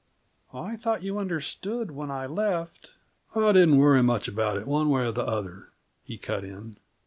"I 0.55 0.77
thought 0.77 1.03
you 1.03 1.19
understood, 1.19 1.91
when 1.91 2.09
I 2.09 2.25
left" 2.25 2.89
"I 3.35 3.51
didn't 3.51 3.77
worry 3.77 4.01
much 4.01 4.27
about 4.27 4.57
it, 4.57 4.65
one 4.65 4.89
way 4.89 5.05
or 5.05 5.11
the 5.11 5.21
other," 5.21 5.73
he 6.01 6.17
cut 6.17 6.43
in. 6.43 6.77